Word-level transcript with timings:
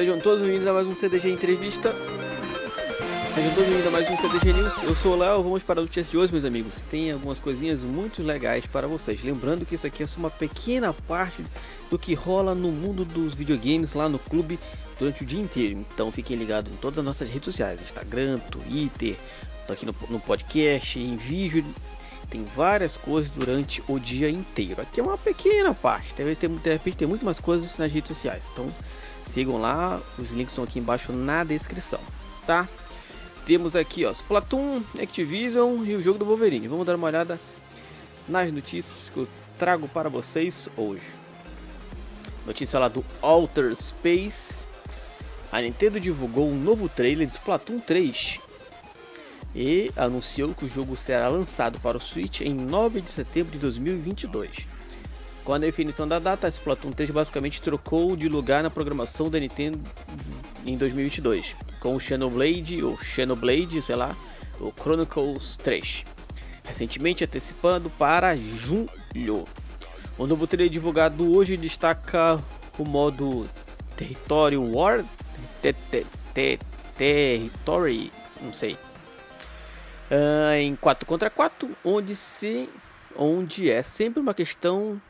sejam 0.00 0.18
todos 0.18 0.40
bem-vindos 0.40 0.66
a 0.66 0.72
mais 0.72 0.86
um 0.86 0.94
CDG 0.94 1.30
Entrevista. 1.30 1.94
Sejam 3.34 3.50
todos 3.50 3.68
bem-vindos 3.68 3.86
a 3.86 3.90
mais 3.90 4.10
um 4.10 4.16
CDG 4.16 4.52
News. 4.54 4.82
Eu 4.82 4.94
sou 4.94 5.12
o 5.12 5.18
Léo, 5.18 5.42
vamos 5.42 5.62
para 5.62 5.78
a 5.78 5.82
notícia 5.82 6.10
de 6.10 6.16
hoje, 6.16 6.32
meus 6.32 6.46
amigos. 6.46 6.80
Tem 6.80 7.12
algumas 7.12 7.38
coisinhas 7.38 7.80
muito 7.80 8.22
legais 8.22 8.64
para 8.64 8.86
vocês. 8.86 9.22
Lembrando 9.22 9.66
que 9.66 9.74
isso 9.74 9.86
aqui 9.86 10.02
é 10.02 10.06
só 10.06 10.18
uma 10.18 10.30
pequena 10.30 10.94
parte 11.06 11.44
do 11.90 11.98
que 11.98 12.14
rola 12.14 12.54
no 12.54 12.72
mundo 12.72 13.04
dos 13.04 13.34
videogames 13.34 13.92
lá 13.92 14.08
no 14.08 14.18
clube 14.18 14.58
durante 14.98 15.22
o 15.22 15.26
dia 15.26 15.38
inteiro. 15.38 15.84
Então 15.92 16.10
fiquem 16.10 16.34
ligados 16.34 16.72
em 16.72 16.76
todas 16.76 16.98
as 17.00 17.04
nossas 17.04 17.28
redes 17.28 17.44
sociais: 17.44 17.82
Instagram, 17.82 18.38
Twitter, 18.50 19.16
tô 19.66 19.74
aqui 19.74 19.84
no, 19.84 19.94
no 20.08 20.18
podcast, 20.18 20.98
em 20.98 21.14
vídeo. 21.18 21.62
Tem 22.30 22.42
várias 22.56 22.96
coisas 22.96 23.30
durante 23.30 23.82
o 23.86 23.98
dia 23.98 24.30
inteiro. 24.30 24.80
Aqui 24.80 24.98
é 24.98 25.02
uma 25.02 25.18
pequena 25.18 25.74
parte. 25.74 26.14
Deve 26.14 26.34
ter, 26.36 26.48
de 26.48 26.70
repente 26.70 26.96
tem 26.96 27.08
muito 27.08 27.24
mais 27.24 27.38
coisas 27.38 27.76
nas 27.76 27.92
redes 27.92 28.08
sociais. 28.08 28.50
Então 28.50 28.72
sigam 29.30 29.58
lá, 29.58 30.00
os 30.18 30.30
links 30.30 30.52
estão 30.52 30.64
aqui 30.64 30.78
embaixo 30.78 31.12
na 31.12 31.44
descrição, 31.44 32.00
tá? 32.46 32.68
Temos 33.46 33.74
aqui 33.74 34.04
ó, 34.04 34.10
Splatoon, 34.10 34.82
Activision 35.00 35.84
e 35.84 35.94
o 35.94 36.02
jogo 36.02 36.18
do 36.18 36.24
Wolverine. 36.24 36.68
Vamos 36.68 36.86
dar 36.86 36.96
uma 36.96 37.06
olhada 37.06 37.40
nas 38.28 38.52
notícias 38.52 39.08
que 39.08 39.18
eu 39.18 39.28
trago 39.58 39.88
para 39.88 40.08
vocês 40.08 40.68
hoje. 40.76 41.06
Notícia 42.46 42.78
lá 42.78 42.88
do 42.88 43.04
Alter 43.22 43.74
Space. 43.74 44.66
A 45.52 45.60
Nintendo 45.60 45.98
divulgou 45.98 46.48
um 46.48 46.54
novo 46.54 46.88
trailer 46.88 47.26
de 47.26 47.32
Splatoon 47.32 47.80
3 47.80 48.38
e 49.54 49.90
anunciou 49.96 50.54
que 50.54 50.64
o 50.64 50.68
jogo 50.68 50.96
será 50.96 51.28
lançado 51.28 51.80
para 51.80 51.96
o 51.96 52.00
Switch 52.00 52.40
em 52.40 52.54
9 52.54 53.00
de 53.00 53.10
setembro 53.10 53.52
de 53.52 53.58
2022. 53.58 54.79
Com 55.44 55.54
a 55.54 55.58
definição 55.58 56.06
da 56.06 56.18
data, 56.18 56.48
Splatoon 56.48 56.92
3 56.92 57.10
basicamente 57.10 57.62
trocou 57.62 58.14
de 58.14 58.28
lugar 58.28 58.62
na 58.62 58.70
programação 58.70 59.30
da 59.30 59.40
Nintendo 59.40 59.80
em 60.66 60.76
2022, 60.76 61.56
com 61.80 61.96
o 61.96 62.00
Xenoblade, 62.00 62.82
ou 62.82 62.98
Xenoblade, 62.98 63.80
sei 63.82 63.96
lá, 63.96 64.14
o 64.60 64.70
Chronicles 64.70 65.56
3, 65.56 66.04
recentemente 66.64 67.24
antecipando 67.24 67.88
para 67.90 68.36
julho. 68.36 69.44
O 70.18 70.26
novo 70.26 70.46
trailer 70.46 70.68
divulgado 70.70 71.34
hoje 71.34 71.56
destaca 71.56 72.38
o 72.78 72.84
modo 72.84 73.48
Território 73.96 74.62
War, 74.62 75.04
Territory, 76.94 78.12
não 78.42 78.52
sei, 78.52 78.74
uh, 80.10 80.54
em 80.60 80.76
4 80.76 81.06
contra 81.06 81.30
4, 81.30 81.70
onde 81.82 82.14
se 82.14 82.68
onde 83.16 83.70
é 83.70 83.82
sempre 83.82 84.20
uma 84.20 84.34
questão 84.34 85.00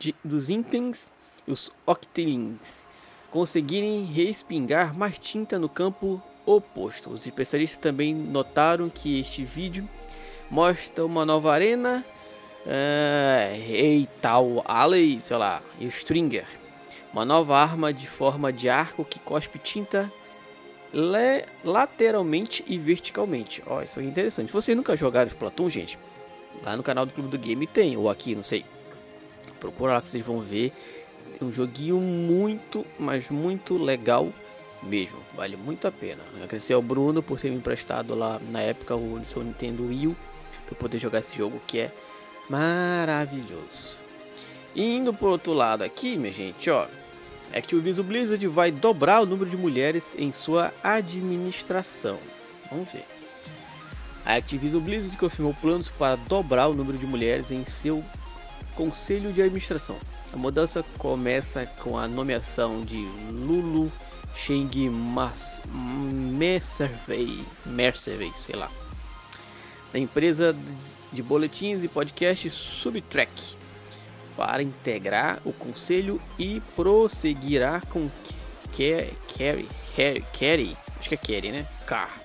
de, 0.00 0.14
dos 0.24 0.50
Inklings 0.50 1.12
e 1.46 1.52
os 1.52 1.70
Octilings 1.86 2.84
conseguirem 3.30 4.04
respingar 4.04 4.96
mais 4.96 5.16
tinta 5.18 5.58
no 5.58 5.68
campo 5.68 6.20
oposto. 6.44 7.10
Os 7.10 7.24
especialistas 7.24 7.78
também 7.78 8.12
notaram 8.12 8.88
que 8.88 9.20
este 9.20 9.44
vídeo 9.44 9.88
mostra 10.50 11.04
uma 11.04 11.24
nova 11.24 11.52
arena 11.52 12.04
uh, 12.66 13.70
e 13.70 14.08
tal 14.20 14.64
Alley, 14.66 15.20
sei 15.20 15.36
lá, 15.36 15.62
e 15.78 15.86
o 15.86 15.88
Stringer, 15.88 16.46
uma 17.12 17.24
nova 17.24 17.56
arma 17.56 17.92
de 17.92 18.08
forma 18.08 18.52
de 18.52 18.68
arco 18.68 19.04
que 19.04 19.20
cospe 19.20 19.58
tinta 19.58 20.12
lateralmente 21.62 22.64
e 22.66 22.76
verticalmente. 22.76 23.62
Ó, 23.64 23.80
isso 23.80 24.00
é 24.00 24.02
interessante. 24.02 24.50
Vocês 24.50 24.76
nunca 24.76 24.96
jogaram 24.96 25.28
Splatoon, 25.28 25.70
gente, 25.70 25.96
lá 26.64 26.76
no 26.76 26.82
canal 26.82 27.06
do 27.06 27.12
Clube 27.12 27.30
do 27.30 27.38
Game 27.38 27.64
tem, 27.68 27.96
ou 27.96 28.10
aqui, 28.10 28.34
não 28.34 28.42
sei. 28.42 28.64
Procura 29.58 29.94
lá 29.94 30.00
que 30.00 30.08
vocês 30.08 30.24
vão 30.24 30.40
ver. 30.40 30.72
É 31.40 31.44
um 31.44 31.52
joguinho 31.52 31.98
muito, 31.98 32.86
mas 32.98 33.30
muito 33.30 33.76
legal 33.76 34.32
mesmo. 34.82 35.18
Vale 35.34 35.56
muito 35.56 35.86
a 35.86 35.92
pena. 35.92 36.22
Agradecer 36.34 36.72
ao 36.72 36.82
Bruno 36.82 37.22
por 37.22 37.40
ter 37.40 37.50
me 37.50 37.56
emprestado 37.56 38.14
lá 38.14 38.40
na 38.50 38.60
época 38.60 38.94
o 38.94 39.20
seu 39.24 39.42
Nintendo 39.42 39.86
Wii 39.86 40.16
para 40.66 40.74
poder 40.76 40.98
jogar 40.98 41.20
esse 41.20 41.36
jogo 41.36 41.60
que 41.66 41.78
é 41.78 41.92
maravilhoso. 42.48 43.98
E 44.74 44.96
indo 44.96 45.12
por 45.12 45.30
outro 45.30 45.52
lado 45.52 45.82
aqui, 45.82 46.16
minha 46.16 46.32
gente, 46.32 46.70
ó, 46.70 46.86
Activision 47.52 48.06
Blizzard 48.06 48.46
vai 48.46 48.70
dobrar 48.70 49.20
o 49.20 49.26
número 49.26 49.50
de 49.50 49.56
mulheres 49.56 50.14
em 50.16 50.32
sua 50.32 50.72
administração. 50.82 52.18
Vamos 52.70 52.88
ver. 52.92 53.04
A 54.24 54.34
Activision 54.34 54.82
Blizzard 54.82 55.16
confirmou 55.16 55.54
planos 55.54 55.88
para 55.88 56.16
dobrar 56.16 56.68
o 56.68 56.74
número 56.74 56.96
de 56.96 57.06
mulheres 57.06 57.50
em 57.50 57.64
seu 57.64 58.04
conselho 58.74 59.32
de 59.32 59.42
administração. 59.42 59.96
A 60.32 60.36
mudança 60.36 60.84
começa 60.96 61.66
com 61.78 61.98
a 61.98 62.06
nomeação 62.06 62.82
de 62.82 63.04
Lulu 63.30 63.90
Sheng 64.34 64.88
Mercervey, 65.68 67.44
Mercervey, 67.66 68.32
sei 68.40 68.56
lá, 68.56 68.70
da 69.92 69.98
empresa 69.98 70.56
de 71.12 71.22
boletins 71.22 71.82
e 71.82 71.88
podcasts 71.88 72.52
Subtrack 72.52 73.56
para 74.36 74.62
integrar 74.62 75.40
o 75.44 75.52
conselho 75.52 76.20
e 76.38 76.62
prosseguirá 76.74 77.82
com 77.90 78.08
Carrie, 78.72 79.12
Carrie, 80.38 80.76
acho 80.98 81.08
que 81.08 81.14
é 81.14 81.16
Carrie, 81.18 81.52
né? 81.52 81.66
Car, 81.86 82.20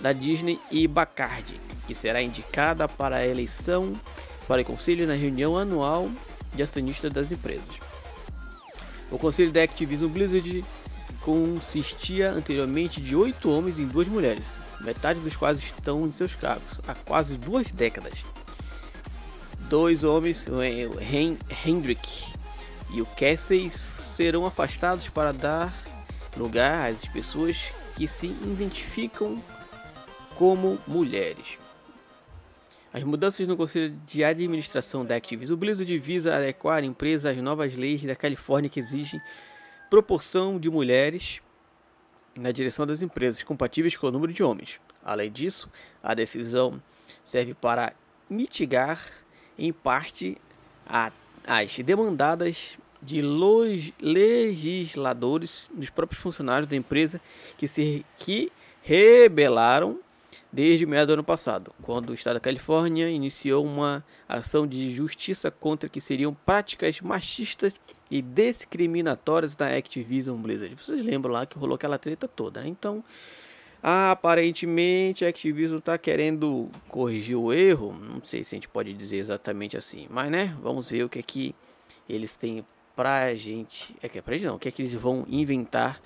da 0.00 0.12
Disney 0.12 0.60
e 0.70 0.86
Bacardi, 0.86 1.58
que 1.86 1.94
será 1.94 2.22
indicada 2.22 2.86
para 2.86 3.16
a 3.16 3.26
eleição 3.26 3.94
para 4.46 4.62
o 4.62 4.64
conselho 4.64 5.06
na 5.06 5.14
reunião 5.14 5.56
anual 5.56 6.10
de 6.54 6.62
acionistas 6.62 7.12
das 7.12 7.32
empresas. 7.32 7.74
O 9.10 9.18
conselho 9.18 9.52
da 9.52 9.62
Activision 9.62 10.10
Blizzard 10.10 10.64
consistia 11.20 12.30
anteriormente 12.30 13.00
de 13.00 13.16
oito 13.16 13.50
homens 13.50 13.78
e 13.78 13.84
duas 13.84 14.06
mulheres, 14.06 14.58
metade 14.80 15.20
dos 15.20 15.36
quais 15.36 15.58
estão 15.58 16.06
em 16.06 16.10
seus 16.10 16.34
cargos 16.34 16.80
há 16.86 16.94
quase 16.94 17.36
duas 17.36 17.66
décadas 17.66 18.14
dois 19.68 20.04
homens, 20.04 20.46
o 20.46 20.62
Hendrick 21.66 22.24
e 22.90 23.02
o 23.02 23.06
Casey, 23.06 23.72
serão 24.02 24.46
afastados 24.46 25.08
para 25.08 25.32
dar 25.32 25.74
lugar 26.36 26.90
às 26.90 27.04
pessoas 27.04 27.72
que 27.94 28.06
se 28.06 28.26
identificam 28.26 29.42
como 30.36 30.78
mulheres. 30.86 31.58
As 32.96 33.04
mudanças 33.04 33.46
no 33.46 33.58
Conselho 33.58 33.94
de 34.06 34.24
Administração 34.24 35.04
da 35.04 35.16
Activision 35.16 35.58
Blizzard 35.58 35.98
visa 35.98 36.34
adequar 36.34 36.78
a 36.78 36.86
empresa 36.86 37.30
às 37.30 37.36
novas 37.36 37.76
leis 37.76 38.02
da 38.02 38.16
Califórnia 38.16 38.70
que 38.70 38.80
exigem 38.80 39.20
proporção 39.90 40.58
de 40.58 40.70
mulheres 40.70 41.42
na 42.34 42.50
direção 42.50 42.86
das 42.86 43.02
empresas 43.02 43.42
compatíveis 43.42 43.98
com 43.98 44.06
o 44.06 44.10
número 44.10 44.32
de 44.32 44.42
homens. 44.42 44.80
Além 45.04 45.30
disso, 45.30 45.70
a 46.02 46.14
decisão 46.14 46.82
serve 47.22 47.52
para 47.52 47.92
mitigar 48.30 48.98
em 49.58 49.74
parte 49.74 50.38
a, 50.86 51.12
as 51.46 51.78
demandadas 51.80 52.78
de 53.02 53.20
legisladores 54.00 55.68
dos 55.74 55.90
próprios 55.90 56.22
funcionários 56.22 56.66
da 56.66 56.76
empresa 56.76 57.20
que 57.58 57.68
se 57.68 58.06
que 58.16 58.50
rebelaram 58.80 60.00
desde 60.52 60.86
meio 60.86 61.06
do 61.06 61.12
ano 61.14 61.24
passado, 61.24 61.72
quando 61.82 62.10
o 62.10 62.14
estado 62.14 62.34
da 62.34 62.40
Califórnia 62.40 63.08
iniciou 63.08 63.64
uma 63.64 64.04
ação 64.28 64.66
de 64.66 64.92
justiça 64.92 65.50
contra 65.50 65.88
que 65.88 66.00
seriam 66.00 66.34
práticas 66.34 67.00
machistas 67.00 67.78
e 68.10 68.22
discriminatórias 68.22 69.56
da 69.56 69.74
Activision 69.76 70.36
Blizzard. 70.36 70.74
Vocês 70.74 71.04
lembram 71.04 71.32
lá 71.32 71.46
que 71.46 71.58
rolou 71.58 71.74
aquela 71.74 71.98
treta 71.98 72.26
toda, 72.26 72.60
né? 72.60 72.68
Então, 72.68 73.04
Aparentemente 73.82 75.24
a 75.24 75.28
Activision 75.28 75.78
está 75.78 75.96
querendo 75.96 76.68
corrigir 76.88 77.36
o 77.36 77.52
erro. 77.52 77.92
Não 77.92 78.20
sei 78.24 78.42
se 78.42 78.54
a 78.54 78.56
gente 78.56 78.68
pode 78.68 78.92
dizer 78.92 79.18
exatamente 79.18 79.76
assim, 79.76 80.08
mas 80.10 80.28
né, 80.28 80.56
vamos 80.60 80.90
ver 80.90 81.04
o 81.04 81.08
que 81.08 81.20
é 81.20 81.22
que 81.22 81.54
eles 82.08 82.34
têm 82.34 82.66
pra 82.96 83.32
gente. 83.36 83.94
É 84.02 84.08
que 84.08 84.18
é 84.18 84.22
pra 84.22 84.34
gente 84.34 84.46
não, 84.46 84.56
o 84.56 84.58
que 84.58 84.68
é 84.68 84.72
que 84.72 84.82
eles 84.82 84.94
vão 84.94 85.24
inventar 85.28 86.00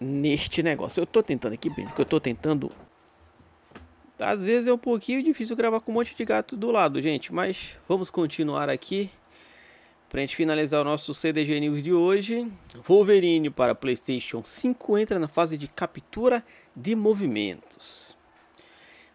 neste 0.00 0.62
negócio. 0.62 1.00
Eu 1.00 1.06
tô 1.06 1.22
tentando 1.22 1.54
aqui, 1.54 1.70
bem, 1.70 1.86
porque 1.86 2.00
eu 2.00 2.06
tô 2.06 2.20
tentando. 2.20 2.70
Às 4.18 4.42
vezes 4.42 4.68
é 4.68 4.72
um 4.72 4.78
pouquinho 4.78 5.22
difícil 5.22 5.56
gravar 5.56 5.80
com 5.80 5.90
um 5.90 5.94
monte 5.94 6.14
de 6.14 6.24
gato 6.24 6.56
do 6.56 6.70
lado, 6.70 7.00
gente, 7.02 7.32
mas 7.32 7.76
vamos 7.88 8.10
continuar 8.10 8.68
aqui. 8.68 9.10
Para 10.08 10.20
a 10.20 10.22
gente 10.22 10.36
finalizar 10.36 10.80
o 10.80 10.84
nosso 10.84 11.12
CDG 11.12 11.58
News 11.58 11.82
de 11.82 11.92
hoje, 11.92 12.48
Wolverine 12.84 13.50
para 13.50 13.74
PlayStation 13.74 14.44
5 14.44 14.96
entra 14.96 15.18
na 15.18 15.26
fase 15.26 15.58
de 15.58 15.66
captura 15.66 16.44
de 16.76 16.94
movimentos. 16.94 18.16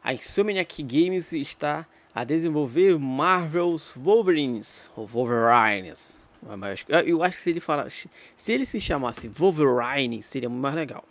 A 0.03 0.13
Insomniac 0.13 0.83
Games 0.83 1.31
está 1.31 1.87
a 2.13 2.25
desenvolver 2.25 2.99
Marvel's 2.99 3.93
Wolverines, 3.95 4.91
ou 4.93 5.07
Wolverines. 5.07 6.18
Eu 7.05 7.21
acho 7.23 7.37
que 7.37 7.43
se 7.43 7.49
ele 7.49 7.59
falar, 7.59 7.89
se 7.89 8.09
ele 8.51 8.65
se 8.65 8.79
chamasse 8.79 9.27
Wolverine, 9.27 10.23
seria 10.23 10.49
muito 10.49 10.61
mais 10.61 10.75
legal. 10.75 11.03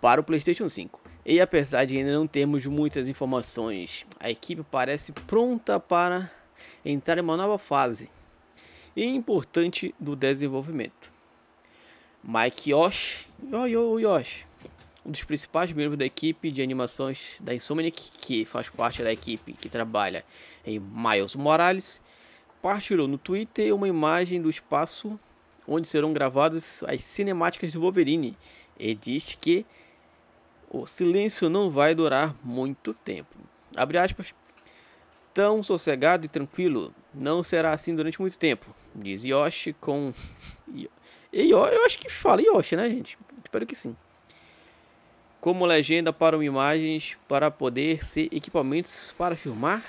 Para 0.00 0.20
o 0.20 0.24
PlayStation 0.24 0.68
5. 0.68 1.00
E 1.24 1.40
apesar 1.40 1.84
de 1.84 1.96
ainda 1.96 2.12
não 2.12 2.26
termos 2.26 2.64
muitas 2.66 3.08
informações, 3.08 4.06
a 4.18 4.30
equipe 4.30 4.62
parece 4.70 5.12
pronta 5.12 5.78
para 5.80 6.30
entrar 6.84 7.18
em 7.18 7.20
uma 7.20 7.36
nova 7.36 7.58
fase 7.58 8.10
e 8.96 9.04
importante 9.04 9.94
do 9.98 10.16
desenvolvimento. 10.16 11.12
Mike 12.22 12.70
Yoshi, 12.70 13.26
yo, 13.50 13.66
yo, 13.66 13.98
Yoshi, 13.98 14.46
um 15.04 15.10
dos 15.10 15.22
principais 15.24 15.72
membros 15.72 15.98
da 15.98 16.04
equipe 16.04 16.50
de 16.50 16.60
animações 16.60 17.36
da 17.40 17.54
Insomniac, 17.54 18.10
que 18.20 18.44
faz 18.44 18.68
parte 18.68 19.02
da 19.02 19.12
equipe 19.12 19.52
que 19.52 19.68
trabalha 19.68 20.24
em 20.66 20.78
Miles 20.78 21.34
Morales, 21.34 22.00
partilhou 22.62 23.08
no 23.08 23.18
Twitter 23.18 23.74
uma 23.74 23.88
imagem 23.88 24.40
do 24.40 24.50
espaço 24.50 25.18
onde 25.66 25.88
serão 25.88 26.12
gravadas 26.12 26.82
as 26.84 27.04
cinemáticas 27.04 27.72
do 27.72 27.80
Wolverine 27.80 28.36
e 28.78 28.94
diz 28.94 29.36
que 29.40 29.66
o 30.70 30.86
silêncio 30.86 31.48
não 31.48 31.70
vai 31.70 31.94
durar 31.94 32.34
muito 32.42 32.94
tempo. 32.94 33.36
Abre 33.76 33.98
aspas. 33.98 34.34
Tão 35.34 35.62
sossegado 35.62 36.26
e 36.26 36.28
tranquilo 36.28 36.92
não 37.14 37.44
será 37.44 37.72
assim 37.72 37.94
durante 37.94 38.20
muito 38.20 38.38
tempo, 38.38 38.74
diz 38.94 39.24
Yoshi 39.24 39.72
com. 39.74 40.12
E 41.30 41.50
eu 41.50 41.84
acho 41.84 41.98
que 41.98 42.08
fala 42.08 42.40
Yoshi, 42.40 42.74
né, 42.74 42.88
gente? 42.88 43.18
Espero 43.44 43.66
que 43.66 43.76
sim. 43.76 43.94
Como 45.42 45.66
legenda 45.66 46.10
para 46.10 46.42
imagens 46.42 47.18
para 47.28 47.50
poder 47.50 48.02
ser 48.02 48.30
equipamentos 48.32 49.14
para 49.16 49.36
filmar 49.36 49.84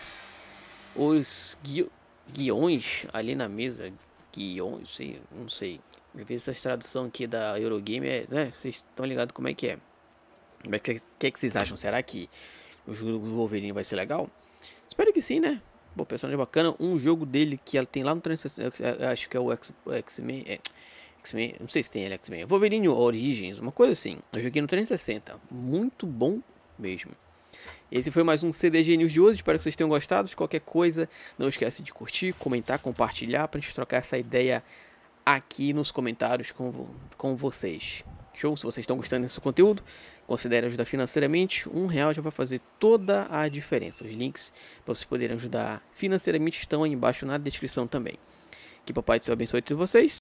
os 0.93 1.57
gui 1.63 1.89
guiões 2.31 3.05
ali 3.13 3.35
na 3.35 3.49
mesa. 3.49 3.91
Guiões, 4.33 4.95
sei, 4.95 5.21
não 5.31 5.49
sei. 5.49 5.79
Eu 6.15 6.25
vi 6.25 6.35
essa 6.35 6.53
tradução 6.53 7.05
aqui 7.05 7.27
da 7.27 7.59
Eurogame, 7.59 8.07
é, 8.07 8.25
né? 8.29 8.51
Vocês 8.51 8.77
estão 8.77 9.05
ligados 9.05 9.33
como 9.33 9.47
é 9.47 9.53
que 9.53 9.67
é. 9.67 9.77
O 10.65 10.79
que, 10.79 11.01
que, 11.17 11.27
é 11.27 11.31
que 11.31 11.39
vocês 11.39 11.55
acham? 11.55 11.77
Será 11.77 12.01
que 12.01 12.29
o 12.85 12.93
jogo 12.93 13.25
do 13.25 13.35
Wolverine 13.35 13.71
vai 13.71 13.83
ser 13.83 13.95
legal? 13.95 14.29
Espero 14.87 15.13
que 15.13 15.21
sim, 15.21 15.39
né? 15.39 15.61
Bom, 15.95 16.05
personagem 16.05 16.37
bacana. 16.37 16.75
Um 16.79 16.97
jogo 16.99 17.25
dele 17.25 17.59
que 17.63 17.77
ela 17.77 17.85
tem 17.85 18.03
lá 18.03 18.13
no 18.13 18.21
360, 18.21 19.09
acho 19.09 19.29
que 19.29 19.37
é 19.37 19.39
o 19.39 19.51
X-Men. 19.51 20.43
É, 20.47 20.59
X-Men, 21.19 21.55
não 21.59 21.67
sei 21.67 21.83
se 21.83 21.91
tem 21.91 22.03
ele 22.03 22.13
X-Men. 22.15 22.45
Wolverine 22.45 22.87
Origins, 22.89 23.59
uma 23.59 23.71
coisa 23.71 23.93
assim. 23.93 24.19
Eu 24.33 24.41
joguei 24.41 24.61
no 24.61 24.67
360. 24.67 25.39
Muito 25.49 26.05
bom 26.05 26.41
mesmo. 26.77 27.11
Esse 27.91 28.11
foi 28.11 28.23
mais 28.23 28.43
um 28.43 28.51
CDG 28.51 28.97
News 28.97 29.11
de 29.11 29.19
hoje. 29.19 29.35
Espero 29.37 29.57
que 29.57 29.63
vocês 29.63 29.75
tenham 29.75 29.89
gostado. 29.89 30.29
Qualquer 30.35 30.61
coisa, 30.61 31.09
não 31.37 31.49
esquece 31.49 31.81
de 31.81 31.93
curtir, 31.93 32.33
comentar, 32.33 32.79
compartilhar 32.79 33.47
para 33.47 33.57
a 33.57 33.61
gente 33.61 33.73
trocar 33.73 33.97
essa 33.97 34.17
ideia 34.17 34.63
aqui 35.25 35.73
nos 35.73 35.91
comentários 35.91 36.51
com, 36.51 36.87
com 37.17 37.35
vocês. 37.35 38.03
Show? 38.33 38.55
Se 38.55 38.63
vocês 38.63 38.83
estão 38.83 38.95
gostando 38.95 39.23
desse 39.23 39.39
conteúdo, 39.41 39.83
considere 40.25 40.67
ajudar 40.67 40.85
financeiramente. 40.85 41.67
Um 41.69 41.87
real 41.87 42.13
já 42.13 42.21
vai 42.21 42.31
fazer 42.31 42.61
toda 42.79 43.27
a 43.29 43.47
diferença. 43.49 44.05
Os 44.05 44.11
links 44.11 44.51
para 44.85 44.95
vocês 44.95 45.05
poderem 45.05 45.35
ajudar 45.35 45.83
financeiramente 45.93 46.59
estão 46.59 46.83
aí 46.83 46.91
embaixo 46.91 47.25
na 47.25 47.37
descrição 47.37 47.85
também. 47.85 48.17
Que 48.85 48.93
Papai 48.93 49.19
do 49.19 49.25
Céu 49.25 49.33
abençoe 49.33 49.61
todos 49.61 49.89
vocês. 49.89 50.13